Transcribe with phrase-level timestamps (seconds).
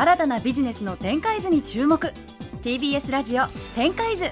[0.00, 2.12] 新たなビジネスの展開図に注目。
[2.62, 4.26] TBS ラジオ展開図。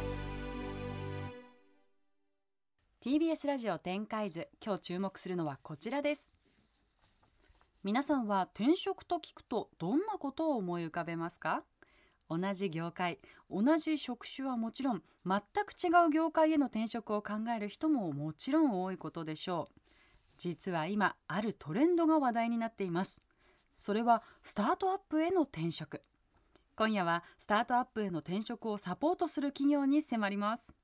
[3.04, 6.30] TBS ラジオ展開図今日注目するのはこちらです。
[7.82, 11.64] 皆さんは転職と聞くとどんなことを思い浮かべますか？
[12.30, 13.18] 同じ業界
[13.50, 19.80] 同じ職種はもちろん全く違う業界への転職を考える人ももちろん多いことでしょう。
[20.38, 23.18] 実は今あるトレンドが話題になっています。
[23.76, 26.02] それはスタートアップへの転職。
[26.74, 30.74] 今夜はスタートアップへの転職をサポートする企業に迫ります。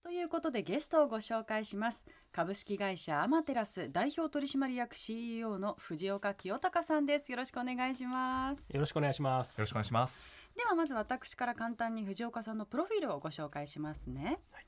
[0.00, 2.06] ということでゲストをご紹介します。
[2.32, 7.30] 株式会社アマテラス代表取締役 CEO の藤岡清隆さんです。
[7.32, 8.70] よろしくお願いします。
[8.70, 9.58] よろしくお願いします。
[9.58, 10.52] よろしくお願いします。
[10.56, 14.66] ではまず私から簡単に藤岡さんのプロフィールをご紹介しますね、はい、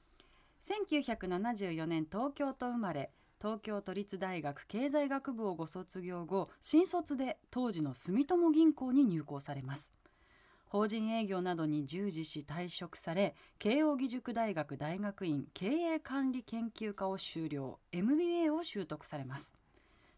[0.87, 3.10] 1974年東京都生まれ
[3.41, 9.93] 東京都立大学経済学部をご卒業後新卒で当時の住友銀行に入行されます。
[10.66, 19.54] 法人営業などに従事し退職され慶應義塾大学大学院経営管理研究科を修了 MBA を取得されます。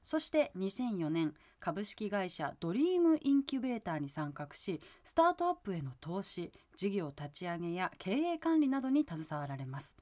[0.03, 9.97] そして2004年株式会社ドリームインキュベーターに参画しスタートアップへの投資事業立ち上げや経営管理などに携わられます。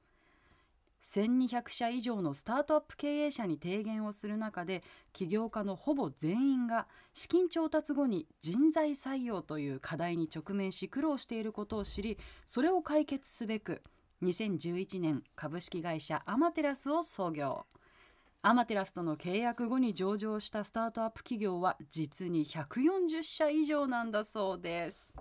[1.03, 13.81] 1200社以上のスタートアップ経営者に提言をする中で起業家のほぼ全員が資金調達後に人材採用という課題に直面し苦労していることを知りそれを解決すべく
[14.23, 17.65] 2011年株式会社アマテラスを創業
[18.43, 25.13] アマテラスとの契約後に上場したスタートアップ企業は実に140社以上なんだそうです。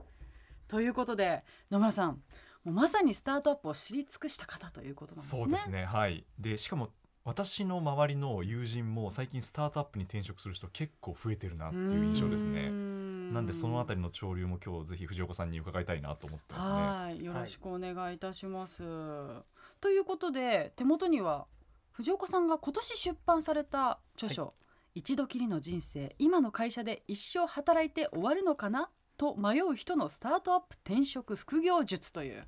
[0.68, 2.22] ということで野村さん
[2.64, 5.42] もうまさにスタートアップを知り尽くした方ということなんですね。
[5.42, 6.90] そうですねはいでしかも
[7.24, 12.70] 私の周りの友人も最近スタートアップに転職する人結構増えてるなっていう印象ですね。
[12.70, 16.74] なんでそのあたりの潮流も今日ぜひ藤岡さんに伺いたいなと思ってますね。
[16.74, 18.84] はいよろしくお願いいたします。
[18.84, 19.44] はい、
[19.80, 21.46] ということで手元には
[21.92, 24.52] 藤岡さんが今年出版された著書、は
[24.94, 28.90] い、一度きりの人生今の会社で一生働いて終わるのかな
[29.20, 32.46] と迷う人のスタートアップ転職副業術という。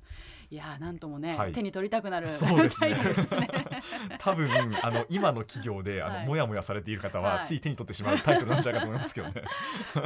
[0.49, 2.95] いやなんともね、はい、手に取りたくなるそうですね。
[4.19, 4.49] 多分
[4.83, 9.43] あの今の企業であの、はい、もやもやされている方は、はい、つい手に取ってしまうタイトルなんじゃないかと思いますけどね。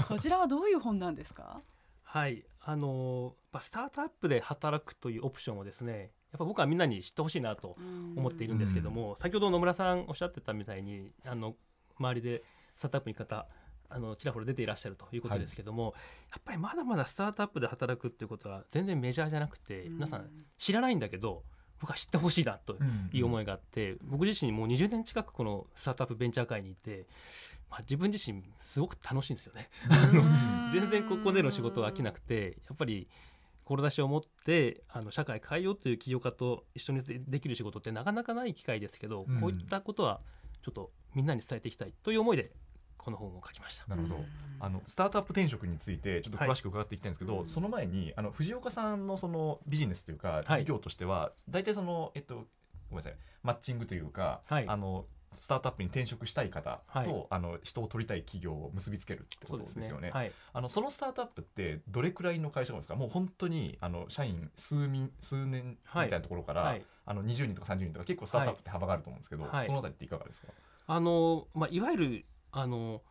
[0.08, 1.62] こちらはどういう本なんですか？
[2.04, 2.46] はい。
[2.62, 7.78] あのスタートアップで働くというオプションをですねやっぱ僕はみんなに知ってほしいなと
[8.18, 11.56] 思っているんですけども先ほど野村さんおっしゃってたみたいにあの
[11.98, 12.44] 周りで
[12.76, 13.48] スタートアップに方
[13.90, 15.94] あのちらほら出ていらっしゃるということですけども、はい、
[16.32, 21.44] やっぱりまだまだスタートアップで働くっていうことは全然メジャーじゃなくて、うん、皆さん知らないんだけど
[21.80, 22.78] 僕は知ってほしいなと
[23.14, 27.06] いう思いがあって、うん、僕自身もう20年近くこのスタートアップベンチャー界にいて、
[27.70, 29.70] まあ、自分自身すごく楽しいんですよね。
[30.74, 33.08] 全然ここでの仕事は飽きなくてやっぱり
[33.64, 40.22] 志を持ってあの社会変えようという起業家と一緒にできる仕事ってなかなかない機会ですけど、うん、こういったことは
[40.64, 42.52] ちょっとみんなに伝えていきたいという思いで
[43.08, 43.88] この本を書きました。
[43.88, 44.26] なるほど、
[44.60, 52.42] あのスタートアップ転職についてちょっと詳しく伺っていきたいんですけど、はい、その前にあの藤岡さんのそのビジネスというか事業としては、はい、大体そのえっとご
[52.90, 53.14] めんなさい。
[53.44, 60.10] マッチングというか、はい、あのスタートアップに転職したい方と、はい、あの人を取りたい企業を結びつけるってことですよね。
[60.12, 60.20] そ、ね。
[60.20, 62.96] はい、あのそのスタートアップってどれくらいの会社なんですか？
[62.96, 70.50] もう本当にあの社員数人数年みたいなところから、はい、あの20人とか30人とか結構スタートアップって幅があると思うんですけど、そのあたりっていかがですか？
[70.90, 73.02] あのまあいわゆるあの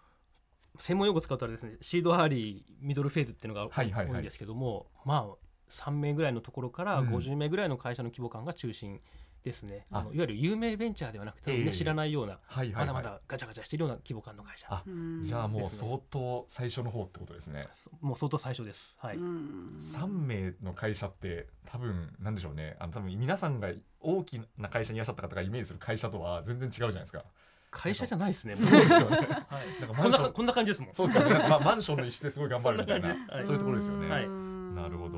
[0.79, 9.01] 専門用語使ったらですねシードアーリーミドルフェーズっていうのが多いんですけども、まあ3名ぐらいのところから50名ぐらいの会社の規模感が中心
[9.47, 14.83] ですね、うん、あのいわゆる有名ベンチャーではなくて、ね、知らないような、はいはいはい、まだまだガチャガチャしているような規模感の会社
[15.23, 17.63] じゃあもう相当最初の方ってことですね。
[18.01, 18.97] もう相当最初です。
[18.99, 19.17] はい。
[19.17, 22.77] 3名の会社って多分なんでしょうね。
[22.81, 23.69] あの多分皆さんが
[24.01, 27.25] 大きな会社にいらっしゃった方がイメージする会社とは全然違うじゃないですか
[27.77, 28.55] 会社じゃないですね。
[28.55, 29.17] そうですよね。
[29.17, 29.27] はい。
[29.81, 30.95] なんかこんなこんな感じですもん。
[30.95, 31.35] そうですよね。
[31.49, 33.15] まあマンションの一室ですごい頑張るみたいな、
[33.45, 34.09] そういうところですよね。
[34.09, 34.29] はい。
[34.29, 35.17] なるほど。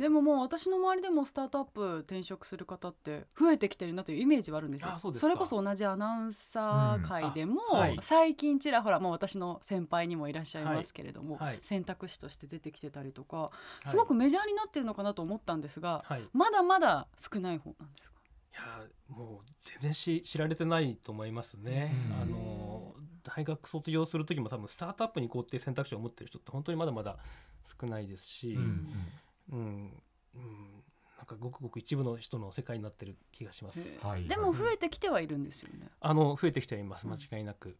[0.00, 4.98] でももう私の周りでもスタートアップ転職する方って増えてきてるなというイメージはあるんですよ。
[5.14, 7.60] それこそ同じアナウンサー界でも、
[8.00, 13.50] 最近ちらほらもう私の先輩にもいらっしゃいますけれども、選択肢として出てきてたりとか、
[13.84, 18.15] すごくメジャーになってるのかなと思ったんですが、まだまだ少ない方なんですか？
[18.56, 21.94] いやもう全然し知られてないと思いますね。
[22.22, 27.18] あの大学卒業する時も多分スタートアップに行こうっていう選択肢を持ってる人って本当にまだまだ
[27.80, 28.88] 少ないですし、うん、
[29.52, 30.02] うん、
[30.36, 30.84] うん、
[31.18, 33.78] なんかごくごく一部の人の世界になってる気がします。
[34.26, 35.90] でも増えてきてはいるんですよね。
[36.00, 37.76] あの増えてきています間違いなく。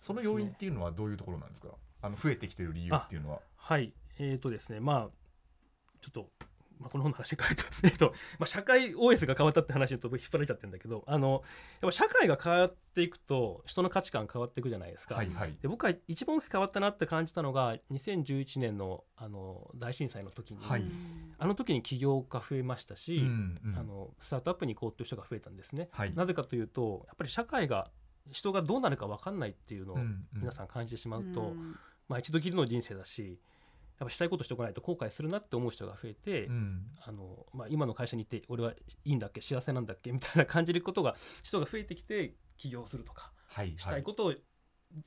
[0.00, 1.68] その要因っていうのはどういうところなんですか？
[2.02, 3.40] あの増えてきてる理由っていうのは。
[3.56, 3.92] はい。
[4.18, 5.10] えっ、ー、とですねまあ
[6.00, 6.30] ちょっと
[6.80, 11.42] まあ、この本の話変えた、 えっとまあ、社会 OS が変わったって話にと引っ張られちゃってるんだけどあの
[11.80, 15.16] やっぱ社会が変わっていくと人の価値観変わっていくじゃないですか。
[15.16, 20.84] はいはい、で僕は一番大きく変わったなって感じたのが2011年のあの大震災の時に、はい、
[21.38, 25.88] あの時に起業家増えましたし、うんうん、あのスタートアップに行こうという人が増えたんですね。
[25.92, 27.90] はい、なぜかというとやっぱり社会が
[28.30, 29.98] 人がどうなるか分かんないっていうのを
[30.34, 31.76] 皆さん感じてしまうと、うんうん、
[32.08, 33.38] まあ、一度きりの人生だし
[33.98, 44.34] やっぱしたいことしておかないと後悔するなって思う人が増えて、うん、あのまあ、今の会社に行って俺はいいんだっけ幸せなんだっけみたいな感じることが人が増えてきて起業するとか、はい、したいことを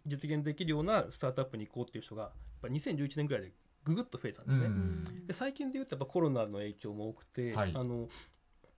[0.05, 3.53] 実現できるようなスタートアップに行こうっていう人がやっぱ2011年ぐらいで
[3.83, 4.65] ぐぐっと増えたんですね。
[4.65, 8.07] うん、で最近で言うとやっぱコロナの影響も多くて、はい、あの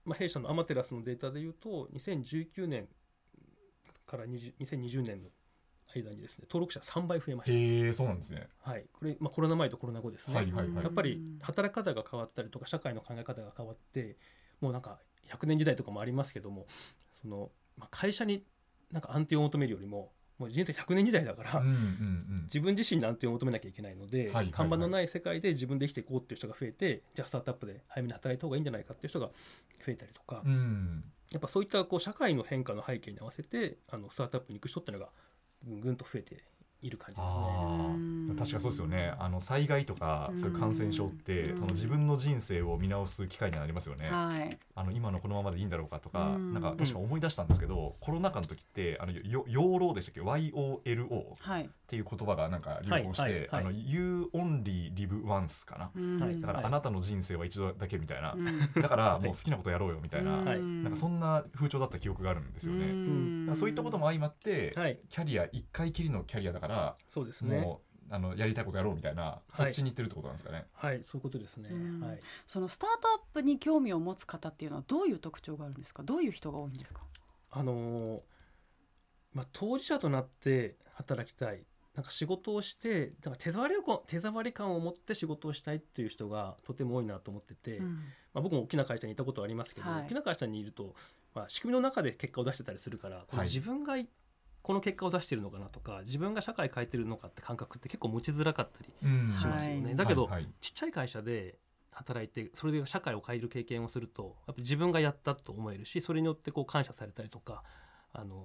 [0.04, 2.88] まあ、弊社のアマテラスのデータで言うと2019年
[4.06, 5.30] から2020年の
[6.02, 7.56] 間にですね登録者3倍増えました。
[7.56, 8.48] へえそうなんですね。
[8.62, 8.84] はい。
[8.92, 14.16] これ、まあ、コロナ前とコロナ後ですね、はいはいはい、やっぱり働き方が変わったりとか社会の考え方が変わって
[14.60, 14.98] もうなんか
[15.30, 16.66] 100年時代とかもありますけども
[17.22, 18.44] その、まあ、会社に
[18.92, 29.32] なんか安定を求めるよりももう人生100年時代だから、うんうんうん、自分自身に安定を求めなきゃいけないので、はいはいはい、看板のない世界で自分で生きていこうっていう人が増えてじゃあスタートアップで早めに働いた方がいいんじゃないかっていう人が増
[29.92, 35.12] えたりとか、うん、やっぱそういったこう社会の変化の背景に合わせてあのスタートアップに行く人っていうのが
[35.64, 36.44] ぐんぐんと増えて
[36.84, 38.36] いる感じですね。
[38.36, 39.14] 確かそうですよね。
[39.18, 44.08] あの災害とかそういう感染症ってその自分の人生を見直す機会になりますよね。
[44.10, 49.12] はい、あの今のこのままでいいんだろうかとか、なんか確か思い出したんですけど、コロナ禍の時ってあの
[49.46, 55.90] 養老でしたっけ？YOLO っていう言葉がなんか流行して、あの You only live once かな。
[56.40, 58.36] だからあなたの人生は一度だけみたいな。
[58.82, 63.54] だからもう好きなことやろうよみたいな、なんかそんな風潮だった記憶があるんですよね。
[63.54, 64.72] そういったことも相まって、
[65.08, 66.73] キャリア一回きりのキャリアだから。
[66.74, 67.80] らそうですねも
[68.10, 70.66] うあのやりたいことやろうみたいな、そっちに行ってるってことなんですかね。
[70.74, 71.70] はい、そういうことですね。
[72.06, 72.20] はい。
[72.44, 76.02] そのスタートアップに興味を持つ方っていうのはどういう特徴があるんですか？
[76.02, 77.00] どういう人が多いんですか？
[77.50, 78.20] あのー、
[79.32, 81.64] まあ当事者となって働きたい。
[81.94, 87.94] なんか仕事をしてなんか手触りを手触り感を持って仕事をしたいっていう人がとても多いなと思ってて、うん、
[88.34, 90.96] まあ、僕も大きな会社にいたことはありますけど、はい、大きな会社にいると、
[91.36, 93.94] まあ、仕組みの中で結果を出してたりするから、はい、自分が
[94.64, 98.88] この結果を出してるのかなとか自分が社会変えてるのかって感覚って結構持ちづらかったり
[99.38, 99.90] しますよね。
[99.90, 101.58] うん、だけど、はいはい、ちっちゃい会社で
[101.90, 107.62] 働いてそれで社会を変える経験をするとやっぱ自分がやったと思えるしそれによってこう感謝されたりとか
[108.14, 108.42] あの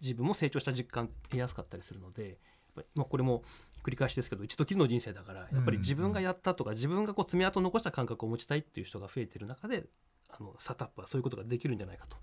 [0.00, 2.38] 自分も成長した実感得やすかったりするので、
[2.94, 3.42] まあ、これも
[3.84, 9.84] 繰り返しですけど一度きりの人生だからやっぱり自分がやったとか自分がこう爪痕を残した感覚を持ちたいっていう人が増えてる中で
[10.30, 12.16] あのスタートアップはそういうことができるんじゃないかと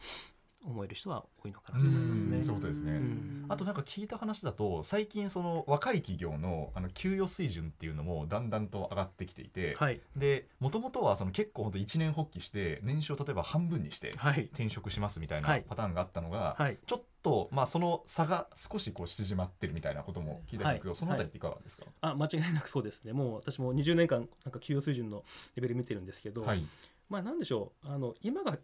[0.66, 2.44] 思える人は多いのかなと思いますね。
[2.44, 3.00] そうですね。
[3.48, 14.10] あとなんか聞いた話だと最近その若い企業のあの給与水準っていうのもだんだんと上がってきていて、はい、でもともとはその結構本当一年発起して年収を例えば半分にして
[14.54, 21.86] 転職しますみたいなパターンがあったのが、はい、ちょっとまあその差が少しこう縮まってるみたいなことも聞いたんですけど、はい、そのあたりっていかがですか？
[22.02, 23.14] あ間違いなくそうですね。
[23.14, 25.24] もう私も20年間なんか給与水準の
[25.56, 26.46] レベル見てるんですけど、
[27.10, 27.88] まあなんでしょう。
[27.90, 28.58] あの今が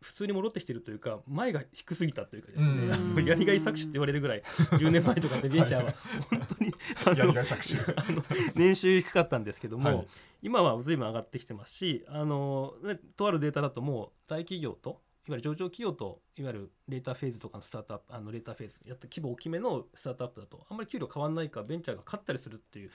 [0.00, 5.94] 普通に戻ってきてるというか前が低すぎたというかですね、あのやりがい搾取って言われるぐらい10年前とかでベンチャーは
[6.30, 6.72] 本当に
[7.04, 8.24] あの あの
[8.54, 10.06] 年収低かったんですけども、はい、
[10.42, 22.90] 今は随分上がってきてますしあの、ね、とあるデータだともう大企業といわゆる上場企業といわゆるレーターフェーズとかのスタートアップあのレーターフェーズやった規模大きめのスタートアップだとあんまり給料変わらないかベンチャーが勝ったりするっていう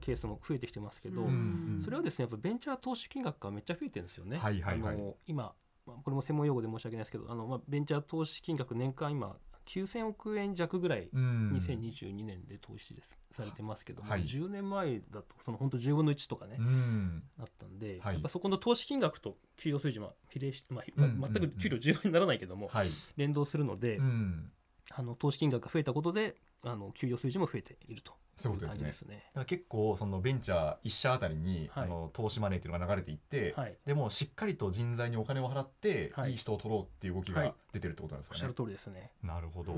[0.00, 1.26] ケースも増えてきてますけど、
[1.80, 4.36] それはですねやっぱベンチャー投資金額がめっちゃ増えてるんですよね。
[4.36, 5.54] はいはいはい、あの今
[5.86, 12.96] まあ、これも専門用語で申し訳ないですけどあの、まあ、ベンチャー投資金額年間今9000億円弱ぐらい2022年で投資
[13.36, 16.56] されてますけども、はい、10年前だとその本当10分の1とかね、
[17.36, 22.70] なったんで、はい、やっぱそこの投資金額と給与水準は比例して、まあまあ、全く給料10倍にならないけども、
[23.16, 23.98] 連動するので、
[24.90, 28.92] あの投資金額が増えたことであの給与水準も増えているとそうですね。
[28.92, 38.36] すねだから結構そのベンチャー1社あたりに、はい、あの投資マネーっていうのが流れていって、はい、でもしっかりと人材にお金を払って、はい、いい人を取ろうっていう動きが出てるってことなんですかね。
[38.36, 39.10] おっしゃる通りですね。
[39.22, 39.72] なるほど。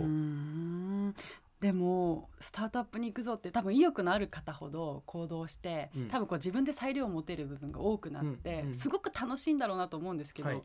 [1.61, 10.65] でもスタートアップに行くぞって多分意欲のある方ほど行動して、うん、多分こう自分で裁量を持てる部分が多くなって、うんうん、すごく楽しいんだろうなと思うんですけど、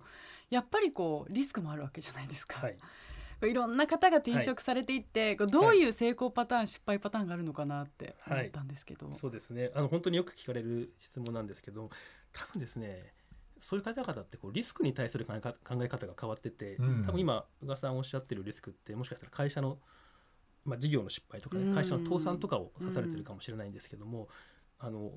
[0.51, 2.61] やっぱりこうリスクもあるわけじゃないですか。
[3.47, 9.71] いろんな方が転職されていって、はい、どういう成功パターン、はい、失敗パターンがあるのかなって思ったんですけど、はい、そうですね。
[9.75, 11.89] あの本当によく聞かれる質問なんですけど
[12.31, 13.13] 多分ですね
[13.63, 19.77] そういう方々ってこうリスクに対する考え方が変わってて、うん、多分今宇賀さんおっしゃってるリスクってもしかしたら会社の、
[20.65, 24.27] まあ、事業の失敗とか、ね、会社の倒産とかを指されてるかもしれないんですけども、
[24.81, 25.11] うん、あの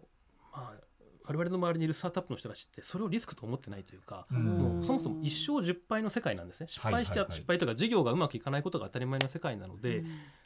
[0.52, 0.80] まあ
[1.26, 6.66] 我々の周りにいるスタートアップの人たちってそれをリスクと思ってないというか、もうそもそも一生10敗の世界なんですね。
[6.68, 10.04] 失敗しちゃ、失敗とか事業がうまくいかないことが当たり前の世界なので、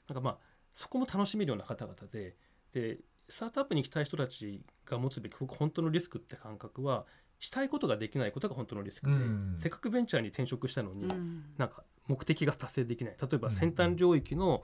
[0.08, 0.38] なんかまあ
[0.74, 2.36] そこも楽しめるような方々で
[2.72, 7.06] でスタートアップに行きたい人たちが持つべき本当のリスクって感覚は
[7.38, 9.16] したいことができないことが本当のリスクで、
[9.60, 11.08] せっかくベンチャーに転職したのに、
[11.56, 13.16] なんか目的が達成できない。
[13.20, 14.62] 例えば先端領域の、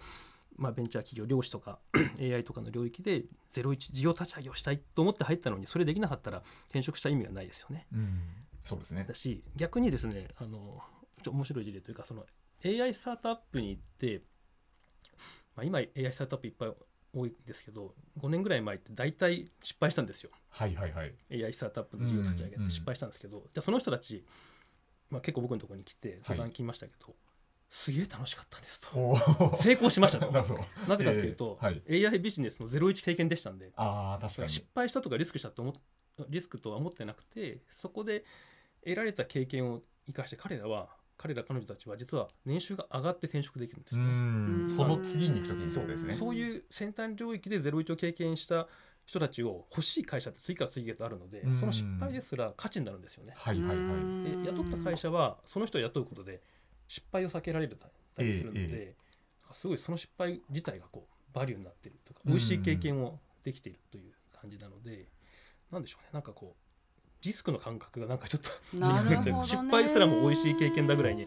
[0.59, 1.79] まあ、ベンチャー企業漁師とか
[2.21, 7.87] AI とかの領域で01事業立ち上げをしたいと思って入ったのにそれできなかったら転職した意味がないですよね。
[7.93, 8.21] うん、
[8.65, 9.05] そうですね。
[9.07, 10.81] だし逆にですねあの
[11.27, 12.25] 面白い事例というかその
[12.65, 14.23] AI スタートアップに行って、
[15.57, 16.73] まあ、今 AI スタートアップいっぱい
[17.15, 20.31] 多いんですけど5年ぐらい前って大体失敗したんですよ。
[20.51, 24.25] はいはいはい、AI スタートアップの事業立ち上げて失敗したんですけど、うんうん、じゃあその人たち、
[25.11, 27.15] まあ、結構僕のところに来て相談聞きましたけど、はい
[27.69, 29.57] すげえ楽しかったですと。
[29.57, 30.43] 成功しました とな
[30.97, 33.73] ぜかっていうと、えーはい、AI ビジネスのゼロ一経験でしたんで。
[33.77, 34.49] あ確かに。
[34.49, 35.73] 失敗したとかリスクしたと思
[36.29, 38.25] リスクとは思ってなくてそこで
[38.83, 44.69] 得られた経験を生かして彼らは彼ら彼女たちは実は年収が上がって転職できるんですよね。
[44.69, 46.15] その次に行く時にそうですね。
[46.15, 46.35] そう。
[46.35, 48.69] いう先端領域でゼロ一を経験した
[49.07, 53.33] 人たちを欲しい会社って次から次へとあるのでその失敗ですら価値になるんですよね。
[53.37, 56.43] はいはいはい、で雇った会社はその人を雇うことで
[56.89, 57.77] 失敗を避けられた
[58.23, 65.09] りするので、ええ、すごいその失敗自体がこうバリューになってるとか美味しい経験をできているという感じなので、
[65.71, 66.09] なんでしょうね。
[66.13, 66.67] なんかこう
[67.25, 71.27] リスクの感覚がなんかちょっとね、失敗すらも美味しい経験だぐらいに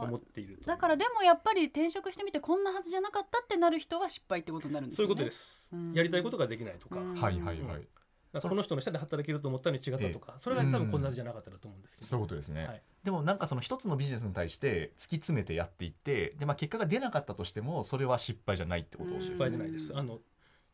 [0.00, 5.14] 思っているだからでもやっぱり転職してみてこんなはずじゃなかったってなる人は失敗ってことになるんですよね。
[5.14, 5.64] そういうことです、
[5.94, 7.88] やりたいことができないとか、はいはいはい、
[8.32, 19.24] この人の下で働けると思ったのに違ったとか、それが多分こんなじゃなかったと思うんですけど、そういうことですね、はい、でもなんかその一つのビジネスに対して突き詰めてやっていってで、まあ、結果が出なかったとしてもそれは失敗じゃないってことですね。
[19.30, 19.92] 失敗じゃないです。
[19.94, 20.18] あの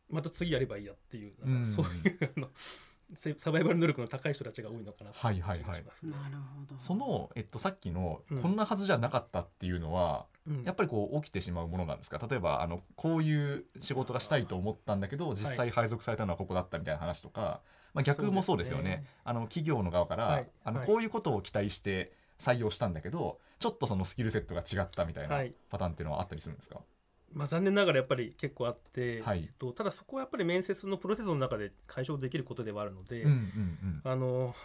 [0.09, 2.49] また次やればいいやっていうなんかそういうあの
[3.15, 6.77] サバイバル能力の高い人たちが多いのかなとはいはいはい、なるほど。
[6.77, 12.19] その、えっと、さっきの、こんなはずじゃなかったっていうのは、うん、やっぱりこう起きてしまうものなんですか？
[12.29, 17.61] 例えばあのこういう仕事がしたいと思ったんだけど実際配属されたのはここだったみたいな話とか、
[17.93, 25.41] まあ、逆もそうですよね、ね、あの企業の側から、はい、あのこういうことを期待して採用したんだけどちょっとそのスキルセットが違ったみたいな
[25.71, 26.79] パターンっていうのはあったりするんですか、
[27.35, 34.55] まあ、残念ながらやっぱり結構あって、はい、えっと、ただそこはやっぱり面接のプロセスの中で解消できることではあるので、うんうんうん、あの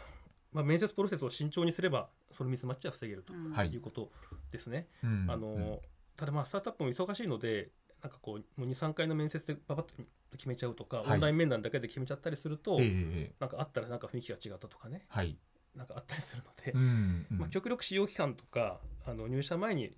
[0.53, 3.33] まあ、面接プロセスを慎重にすればそのミスマッチは防げると
[3.65, 4.11] いうこと
[4.51, 4.87] ですね。
[5.29, 5.81] あの
[6.17, 7.71] ただまあスタートアップも忙しいので
[8.03, 9.93] なんかこう23回の面接でパパッと
[10.37, 15.37] 決めちゃうとか、はい、オンライン面談だけで決めちゃったりすると、えー、なんかあったらなんか雰囲気が違ったとかね、はい、
[15.77, 19.93] なんかあったりするので、うんうん、まあ、極力使用期間とかあの入社前に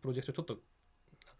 [0.00, 0.62] プロジェクトちょっと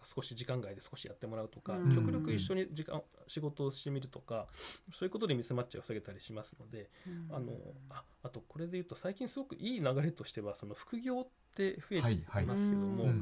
[0.05, 4.47] 少し時間外で少しやってもらうとか、うん、極力一緒に時間仕事をしてみるとか
[4.93, 7.53] そういうことでミスマッチを防げたりしますので、うん、あの
[7.91, 13.19] ああとこれで言うと最近すごくいい流れとしてはその副業って増えていますけども、はいはい、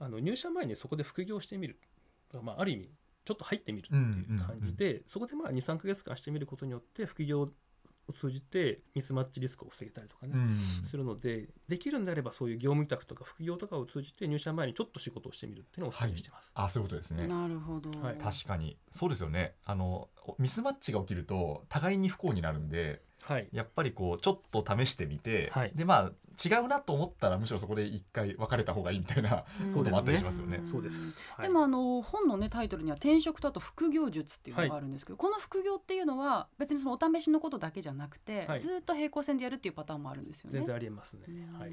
[0.00, 1.78] あの入社前にそこで副業してみる。
[2.42, 2.88] まあ、ある意味
[3.24, 7.48] ちょっと入ってみるっていう感じで、うんうんうん、そこでまあ23か月間してみることによって副業
[8.10, 16.50] を通じてミスマッチリスクを防げたりとかね、うん、するのでできるんであればそういう業務委託とか副業とかを通じて入社前にちょっと仕事をしてみるっていうのをお勧めしてます。
[16.54, 17.26] はい、あそういうことですね。
[17.26, 18.76] なるほど、はい、確かに。
[18.90, 19.54] そうですよね。
[19.64, 26.12] あのミスマッチが起きると互いに不幸になるんではい、やっぱりこうちょっと試してみて、はい、でまあ
[26.42, 30.62] 違うなと思ったらむしろそこで一回別れた方がいいみたいなこともあったりしますよね。
[30.64, 40.58] そうです、でもあの本のねタイトルには転職とあと副業術っていうのがあるんですけど、この副業っていうのは別にそのお試しのことだけじゃなくて、ずっと平行線でやるっていうパターンもあるんですよね。
[40.58, 41.20] 全然ありえますね。
[41.58, 41.72] はい。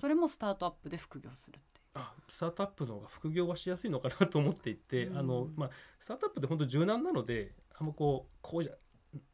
[0.00, 1.80] それもスタートアップで副業するって。
[1.94, 8.72] あスタートアップの方が副業はしやすいのかなと思っていて、あのまあスタートアップって本当柔軟なのであんまこうこうじゃ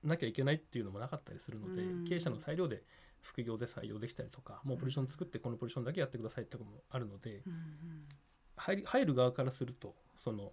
[0.02, 2.82] なきゃいけないっていうのもなかったりするので、経営者の裁量で
[3.20, 7.42] 副業で採用できたりとかもうポジション作ってこのポジションだけやってくださいってこともあるので、
[8.56, 10.52] 入り入る側からするとそのなんか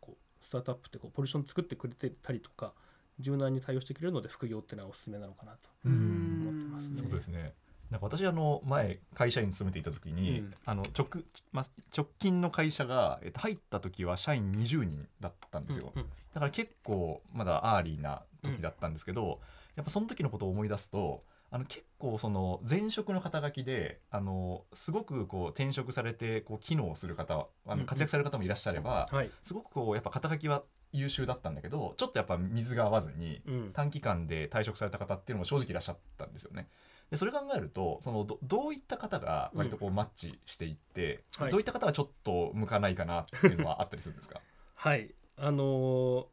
[0.00, 2.72] こうスタートアップってこうポジション作ってくれてたりとか
[3.20, 6.96] 柔軟に対応してくれるので副業っていうのはおすすめなのかなと思ってますね。
[6.96, 7.54] そうですね
[7.90, 11.64] なんか私あの前会社員勤めていた時に、うん、あの直まあ、
[11.96, 19.30] 直近の会社が、えっと、入った時は社員20人だったんですよ、うんうん、だから結構まだアーリーな時だったんですけど、うん、
[19.76, 33.42] やっぱその時のことを思い出すとあの結構その前職の肩書きであのすごくこう転職されてこう機能する方あの活躍される方もいらっしゃれば、うんうんはい、すごくこうやっぱ肩書きは優秀だったんだけどちょっとやっぱ水が合わずに
[33.72, 36.68] 短期間で退職された方っていうのも正直いらっしゃったんですよね。
[37.10, 44.40] でそれ考えるとそのどどういった方が割とこうマッチしていって、うんはい、どういった方はちょっと向かないかなっていうのはあったりするんですか？
[44.74, 45.14] はい。
[45.36, 46.26] あのー、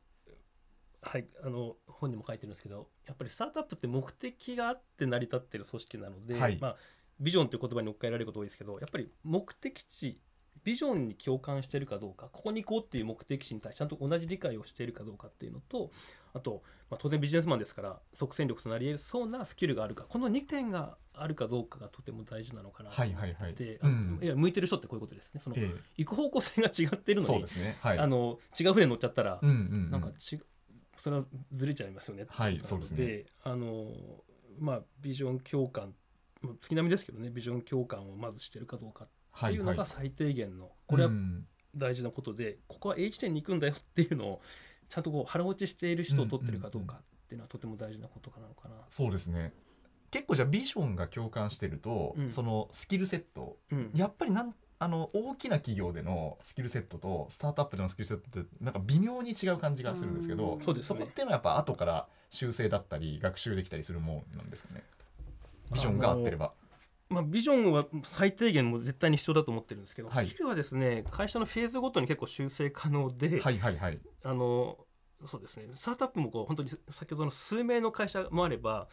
[1.01, 1.27] はい。
[1.43, 6.75] あの本にも書いてるんですけどやっぱりスタートアップって目的があって成り立ってる組織なので、はい、まあ、
[7.19, 10.19] ビジョンという言葉に置き換えられること多いですけどやっぱり目的地
[10.65, 15.91] ビジョンに共感しているかどうかここに行こうっていう目的地に対してちゃんと同じ理解をしているかどうかっていうのと
[16.33, 23.53] あと、まあ、当然ビジネスマンですから即戦力となり得そうなスキルがあるかこの2点があるかどうかがとても大事なのかなと思って、はいはいはい。
[23.53, 25.39] うん、いや向いてる人ってこういうことですね。
[25.41, 27.77] その、ええ、行く方向性が違ってるのに、ね。
[27.79, 30.39] はい、あの違う船に乗っちゃったら、うんうんうん、なんかち
[30.97, 33.25] それはずれちゃいますよねはいそうですね。
[33.43, 33.85] あの
[34.59, 35.93] まあビジョン共感
[36.61, 39.13] 月並みですけどねビジョン共感をまずしてるかどうかって
[39.51, 41.11] いうのが最低限の、これは
[41.75, 44.41] 大事なことで、ここは A 地点に行くんだよっていうのを
[44.89, 48.75] ちゃんとこう腹落ちしている人を取ってるかどうかっていうのはとても大事なことかなのかな。
[48.87, 49.53] そうですね。
[50.11, 64.83] 結構じゃあビジョンが共感してると、うん、そのスキルセット、うん、やっぱりなんあの大きな企業でのスキルセットとスタートアップでのスキルセットってなんか微妙に違う感じがするんですけど、そ、ね、こっていうのはやっぱ後から修正だったり学習できたりするもんなんですかね。
[65.73, 66.53] ビジョンが合ってれば。
[67.09, 74.77] まあ、ビジョンは最低限も絶対に必要だと思ってるんですけど、はい、スキルはですね会社のフェーズごとに結構修正可能で、はいはいはい、あの
[75.25, 75.67] そうですね。
[75.73, 78.87] スタートアップもこう本当に先ほどの数名の会社もあれば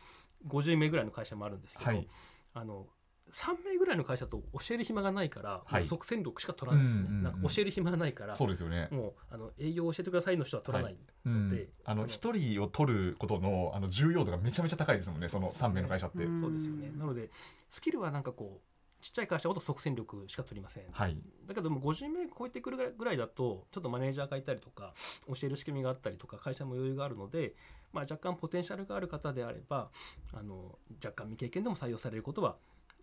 [0.47, 2.07] 50名ぐらいの会社もあるんですけど、はい、
[2.55, 2.87] あの
[3.33, 8.89] 3名ぐらいの会社と教える暇がないから、はい、即戦力しか取らないですね、うんうんうん、なんか教える暇がないからそうですよね。
[8.91, 10.97] もうあの営業を教えてくださいの人は取らない。
[11.25, 11.65] ので、はい。
[11.65, 16.93] うん、あの一人を取ることのあの重要度がめちゃめちゃ高いですもんねその3名の会社って、そうですよね。
[16.97, 17.31] なので
[17.69, 18.73] スキルはなんかこう
[19.03, 24.95] ちっちゃい会社ほど即戦力しか取りません、はい、だけども50名超えてくるぐらいだとちょっとマネージャーがいたりとか
[25.27, 27.55] 教える仕組みがあったりとか会社も余裕があるので、
[27.93, 29.91] まあ、若干ポテンシャルがある方であれば
[30.33, 32.55] あの若干未経験でも採用されることはあ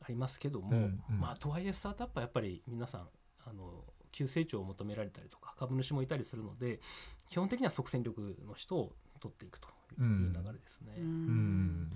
[0.10, 3.08] りますけども、うんうん、まあ、とはいえスタートアップはやっぱり皆さん
[3.46, 6.80] あの急成長を求められたりとか株主もいたりするので
[7.30, 8.92] 基本的には即戦力の人を
[9.22, 10.96] 取っていくという流れですね。
[10.98, 11.06] うん。
[11.06, 11.92] うん。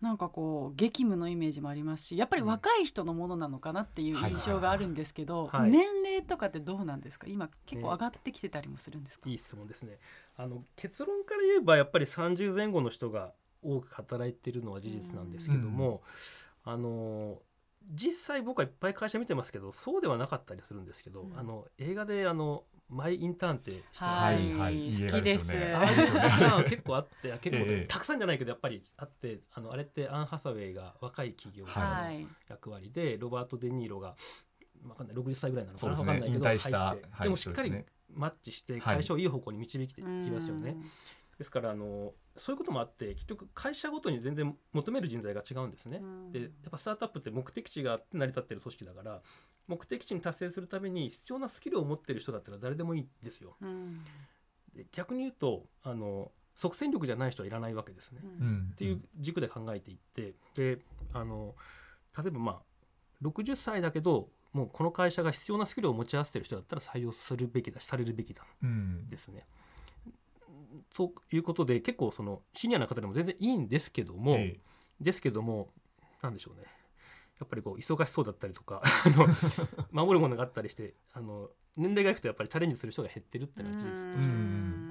[0.00, 7.28] なんかこう激務のイメージもありますしやっぱり若い人のものなのかなっていう印象があるんですけど、年齢とかってどうなんですか？
[7.28, 10.00] 今結構上がってきてたりもするんですか、ね、いい質問ですね。
[10.36, 16.02] あの結論から言えばやっぱり30前後の人が多く働いているのは事実なんですけども、
[16.64, 17.40] あの
[17.90, 25.50] 実際僕はいっぱい会社見てますけどそうではなかったりするんですけど、うん、あの映画であのマイインターンって知ってますはいはい、好きです。
[25.50, 26.64] あれですよね。
[26.68, 31.72] 結構あって結構、 えたくさんじゃないけどやっぱりあってあのあれってアンハサウェイが若い企業の
[32.48, 34.14] 役割で、はい、ロバートデニーロが
[34.86, 40.76] わかんない60歳ぐらいなのかな、ね、わかんないけど入って、はい、でもしっかりマッチして会社をいい方向に導いてきますよね。
[41.38, 46.00] ですからあのそういうこともあって結局会社ごとに全然求める人材が違うんですね。
[46.30, 49.20] でやっぱスタートアップって目的地があって成り立ってる組織だから
[49.66, 53.56] 目的地に達成するために必要なスキルを持ってる人だったら誰でもいいんですよ。
[54.74, 58.20] で逆に言うとあの即戦力じゃない人はいらないわけですね。
[58.22, 60.78] うん、っていう軸で考えていってで
[61.12, 61.54] あの
[62.16, 69.46] 例えばまあ60歳だけどもうこの会社が必要なスキルを持ち合わせてる人だったら採用するべきだしされるべきだ、うん、ですね。
[70.94, 74.60] ということで結構そのシニアな方でも全然いいんですけども、ええ、
[75.00, 75.70] ですけども
[76.22, 76.66] 何でしょうね。
[77.38, 78.82] やっぱりこう忙しそうだったりとか
[79.90, 84.34] 守るものがあったりしてあの年齢がいくとやっぱりチャレンジする人が減ってるっていうのは事実として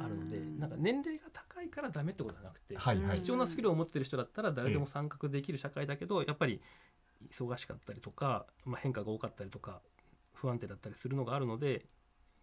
[0.04, 6.62] あるのでなんか年齢が高いからダメってことはなくて、はいはい、必要なスキルを持ってる人だったら誰でも参画できる社会だけど、やっぱり
[7.30, 9.82] 忙しかったりとか、まあ、変化が多かったりとか
[10.34, 11.86] 不安定だったりするのがあるので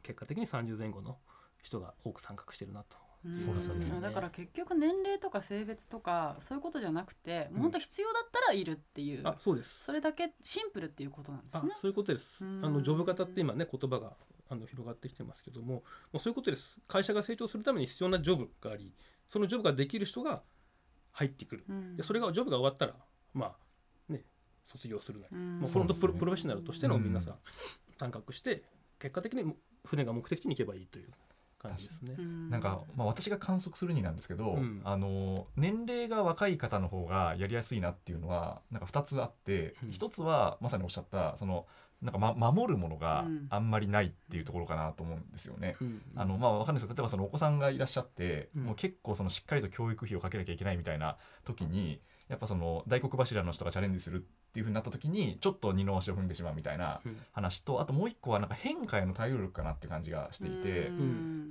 [0.02, 1.18] 結果的に30前後の
[1.62, 2.96] 人が多く参画してるなと
[3.32, 4.00] そうですよね。
[4.00, 9.84] だから結局年齢とか性別とかそういうことじゃなくて、もう本当必要だったらいるっていうあそうです。
[9.84, 11.72] それだけシンプルっていうことなんですね。
[11.80, 12.44] そういうことです。
[12.44, 14.16] あのジョブ型って今ね言葉が
[14.48, 15.82] あの広がってきてますけどもも
[16.14, 16.78] うそういうことです。
[16.86, 18.94] 会社が成長するために必要なジョブがあり
[19.28, 20.42] そのジョブができる人が
[21.12, 22.94] 入ってくる、うん、でそれがジョブが終わったら
[23.34, 24.22] まあね
[24.64, 27.34] 卒業するなり、うん、もうフロントプロ,、プロフェッショナルとしての皆さん
[27.98, 28.62] 参画して
[28.98, 29.52] 結果的に
[29.84, 31.10] 船が目的地に行けばいいという
[31.58, 32.16] 感じですね。
[32.50, 41.66] なんか、まあ、私が観測するになんですけど、うん、あの年齢が若い方の方がやりやすいなっていうのはなんか2つあって、うん、1つはまさにおっしゃったその
[42.00, 45.76] なんか、ま、守るものがあんまりないっていうところかなと思うんですよね。
[45.80, 57.00] うん、あのまあ、わかんないですけど例えばそのお子さんがいらっしゃって、もう結構そのしっかりと教育費をかけなきゃいけないみたいな時にやっぱその大黒柱の人がチャレンジするっていうふうになった時にちょっと二の足を踏んでしまうみたいな
[57.32, 60.90] 話と、あともう一個はなんか変化への対応力かなって感じがしていて、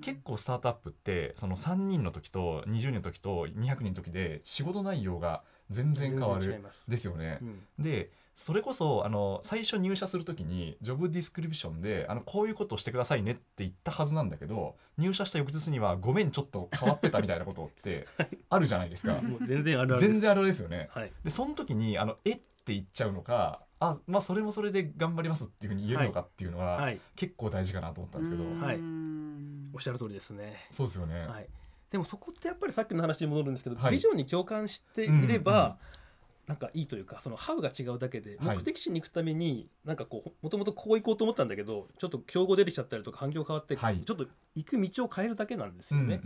[0.02, 7.40] 結構スタートアップってその3人の時と20人の時と200人の時で仕事内容が全然変わるですよね。
[7.78, 18.06] でそれこそあの最初入社するときにジョブディスクリプションであのこういうことをしてくださいねって言ったはずなんだけど入社した翌日にはごめんちょっと変わってたみたいなことって
[18.52, 19.20] あるじゃないですか。
[19.44, 28.80] 全然あるある全然あるですよね、はい、でその時にあのえって言っちゃうのかあまあそれもそれで頑張りますっていうふうに言えるのかっていうのは、はい、結構大事かなと思ったんですけど、はい、
[29.74, 30.68] おっしゃる通りですね。
[30.70, 31.48] そうですよね、はい、
[31.90, 35.76] でもそこってやっぱりさっきの話に戻るんですけど、ビジョンに共感していれば、うんうん
[36.48, 46.22] なんかいいというかそのハウが違うだけで目的地に行くためになんかこうもともとこう行こうと思ったんだけどちょっと競合出てきちゃったりとか環境変わって、ちょっと行く道を変えるだけなんですよね。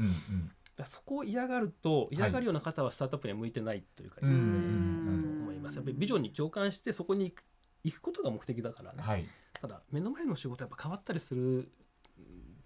[0.85, 5.75] そこを嫌がると嫌がるような方はスタートアップには向いてないというかですね、はい、思います。
[5.75, 7.33] やっぱりビジョンに共感してそこに
[7.83, 8.93] 行くことが目的だから。
[8.93, 11.71] ね、はい、ただ目の前の仕事はやっぱ変わったりする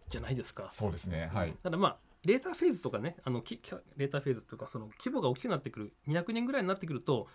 [0.10, 0.68] じゃないですか。
[0.72, 1.30] そうですね。
[1.34, 1.54] はい。
[1.64, 3.44] ただまあレーターフェーズとかねあの
[3.98, 7.28] レーターフェーズとかその規模が大きくなってくる200年ぐらいになってくると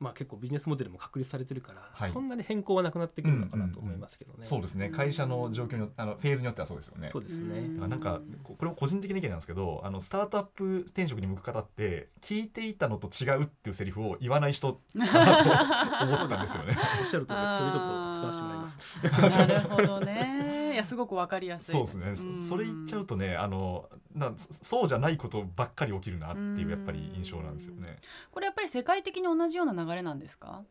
[0.00, 4.36] まあ、結構ビジネスモデルも確立されてるから、はい、そんなに変更はなくなってくるのかなと思いますけどね。
[4.36, 7.08] うんうんうん、そうですね会社の状況にあのフェーズによってはそうですよね。
[7.08, 16.78] そうですねだからなんかこれも個人的な意見なんですけどあのスタートアップ転職に向く方って聞いていたのと違うっていうセリフを言わない人かなと思ったんですよね。
[17.00, 19.00] おっしゃるとりですそれちょっと使わせてもらいます。
[19.38, 20.67] なるほどね。
[20.78, 22.40] いやすごくわかりやすいそうですね。
[22.40, 27.98] それ言っちゃうとねあのなそうじゃないことばっかり起きるなっていうやっぱり印象なんですよね。
[28.30, 30.62] これやっぱり世界的に同じような流れなんですか？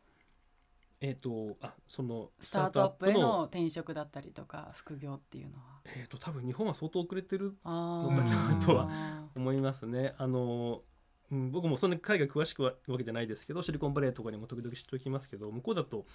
[1.02, 8.89] えーと、あそのスタートアップへの転職だったりとか副業っていうのは、えーと、多分日本は相当遅れてるのかなとは
[9.36, 10.13] 思いますね。
[10.17, 10.84] あの
[11.30, 16.06] うん、僕もそんなに海外詳しくはわけじゃないですけどシリコンバレーとかにも時々出張きますけど向こうだと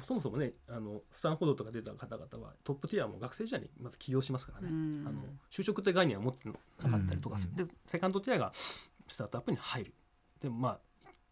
[0.00, 4.68] そもそもねあのスタンフォードとか出た方々はトップティアも学生時代にまず起業しますからね、
[5.06, 9.94] あの就職って概念は持ってなかったりとか、でセカンドティアがスタートアップに入る。
[10.40, 10.80] でもまあ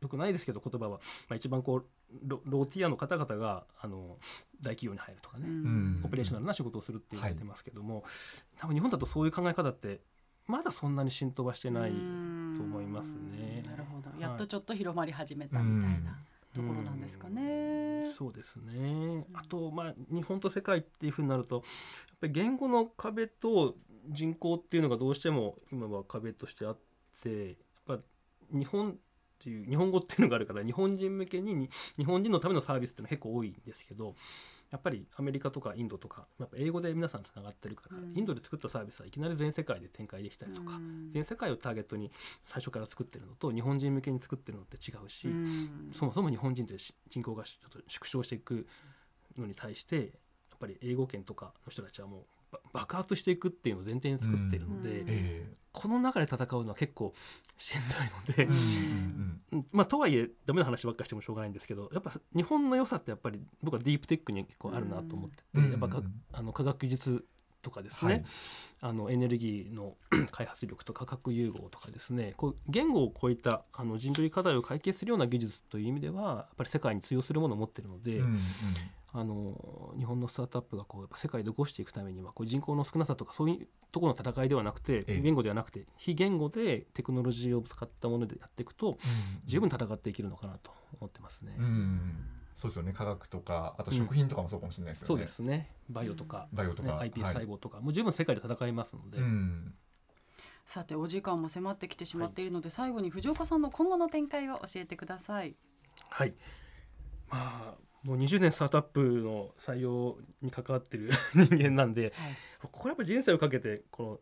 [0.02, 0.98] よくないですけど言葉は、ま
[1.30, 1.84] あ、一番こう
[2.26, 4.18] ロローティアの方々があの
[4.60, 5.46] 大企業に入るとかね、
[6.04, 8.04] オペレーショナルな仕事をするって言われてますけども、はい、
[8.58, 10.00] 多分日本だとそういう考え方って
[10.46, 13.62] まだそんなに浸透はしてないと思いますね。
[13.66, 14.10] なるほど。
[14.20, 16.18] やっとちょっぱ広まり始めたみたいな。
[16.54, 18.04] ところなんですかね。
[18.06, 19.24] うそうですね。
[19.34, 21.64] あとまあ日本と世界っていうふうになるとやっ
[22.20, 23.76] ぱり言語の壁と
[24.08, 26.78] 人口っていうのがどうしても今は壁としてあっ
[27.22, 27.48] て
[27.88, 27.98] やっぱ
[28.52, 28.94] 日本っ
[29.38, 34.14] ていう日本語っていうのがあるから日本人向けに日本人のためのサービスっていうのは結構多いんですけど
[34.70, 42.10] やっぱりアメリカとかインドとかやっぱ英語で皆さんつながってるから、うん、インドで作ったサービスはいきなり全世界で展開できたりとか、うん、全世界をターゲットに
[42.44, 46.76] 最初から作ってるのと日本人向けに作ってるのって違うし、うん、そもそも日本人って
[47.08, 48.66] 人口がちょっと縮小していく
[49.36, 50.06] のに対してやっ
[50.60, 52.20] ぱり英語圏とかの人たちはもう
[52.72, 57.12] 爆発していくっていうのを前提に作ってるので、この中で戦うのは結構
[57.56, 65.88] しんどいので、まあとはいえダメな話ばっかりしてもしょうがないんですけどやっぱ日本の良さってやっぱり僕はディープテックに結構あるなと思ってて、やっぱ
[66.32, 67.24] あの科学技術
[67.62, 68.24] とかですね、はい、
[68.80, 69.94] あのエネルギーの
[70.30, 78.40] 開発力と価格融合とかですねこう言語を超えたあの人類課題を解決するような技術という意味ではやっぱり世界に通用するものを持っているので、うんうん、
[79.12, 88.98] あの日本のスタートアップがこうやっぱ世界で起こしていくためにはこう人口の少なさとかそういうところの戦いではなくて、言語ではなくて非言語でテクノロジーを使ったものでやっていくと、
[89.46, 90.70] 十分戦っていけるのかなと
[91.00, 91.56] 思ってますね。
[91.58, 92.26] うん。
[92.54, 92.92] そうですよね。
[92.92, 95.08] 科学とかあと食品とかもそうかもしれないですよね。
[95.08, 95.72] そうですね。
[95.88, 99.18] バイオとか、バイオとか、ね、iPS 細胞とか、はい、もう十分世界で戦いますので。
[100.66, 105.56] さてお時間も迫ってきてしまっているので、はい、最後に藤岡さんの今後の展開を教えてください。
[106.10, 106.34] はい。
[107.28, 112.12] まあもう20年スタートアップの採用に関わってる 人間なんで、はい、
[112.60, 114.20] これやっぱ人生をかけてこの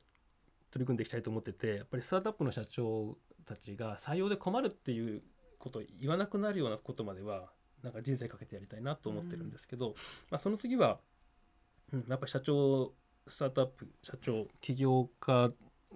[0.71, 5.23] 取り組んでいきたいと思っててやっぱりスタートアップの社長たちが採用で困るっていう
[5.59, 9.95] ことを言わなくなるようなことまではなんか人生かけてやりたいなと思ってるんですけど、うん、
[10.31, 11.01] まあ、その次は、
[11.93, 12.93] うん、やっぱ社長
[13.27, 15.53] スタートアップ社長起業家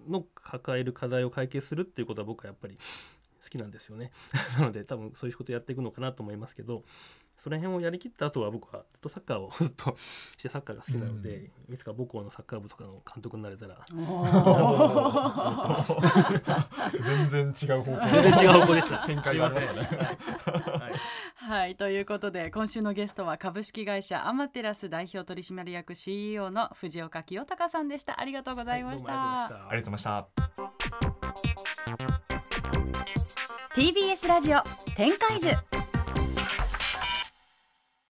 [0.08, 2.76] の抱える課題を解決するっていうことは僕はやっぱり
[3.42, 4.12] 好きなんですよね。
[4.58, 6.84] なので多分そういうことやっていくのかなと思いますけど
[7.36, 13.84] その辺をやりきった後は僕はずっとサッカーを ずっとしてサッカーが好きなので、うん、いつか母校のサッカー部とかの監督になれたら
[17.04, 20.92] 全然違う方向全然違う方向でした展開がありましたねはい、
[21.50, 28.20] はい、ということで今週のゲストは株式会社アマテラス代表取締役 CEO の藤岡清隆さんでした。
[28.20, 30.28] ありがとうございました、はい、ありがとうございました。
[33.74, 34.60] TBS ラジオ
[34.96, 35.81] 展開図